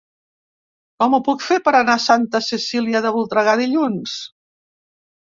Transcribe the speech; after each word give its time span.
Com 1.03 1.17
ho 1.17 1.19
puc 1.27 1.45
fer 1.49 1.59
per 1.69 1.75
anar 1.81 1.99
a 1.99 2.03
Santa 2.07 2.43
Cecília 2.49 3.05
de 3.09 3.15
Voltregà 3.21 3.57
dilluns? 3.65 4.21